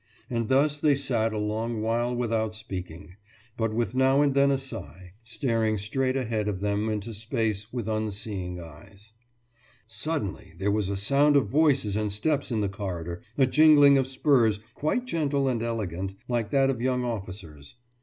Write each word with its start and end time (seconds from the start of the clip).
And 0.31 0.47
thus 0.47 0.79
they 0.79 0.95
sat 0.95 1.31
a 1.31 1.37
long 1.37 1.79
while 1.79 2.15
without 2.15 2.55
speaking, 2.55 3.17
but 3.55 3.71
with 3.71 3.93
now 3.93 4.23
and 4.23 4.33
then 4.33 4.49
a 4.49 4.57
sigh, 4.57 5.13
staring 5.23 5.77
straight 5.77 6.17
ahead 6.17 6.47
of 6.47 6.59
them 6.59 6.89
into 6.89 7.13
space 7.13 7.71
with 7.71 7.87
unseeing 7.87 8.59
eyes. 8.59 9.11
Suddenly 9.85 10.55
there 10.57 10.71
was 10.71 10.89
a 10.89 10.97
sound 10.97 11.37
of 11.37 11.45
voices 11.49 11.95
and 11.95 12.11
steps 12.11 12.51
in 12.51 12.61
the 12.61 12.67
corridor, 12.67 13.21
a 13.37 13.45
jingling 13.45 13.95
of 13.99 14.07
spurs, 14.07 14.59
quite 14.73 15.05
gentle 15.05 15.47
and 15.47 15.61
elegant, 15.61 16.15
like 16.27 16.49
that 16.49 16.71
of 16.71 16.81
young 16.81 17.03
officers. 17.05 17.75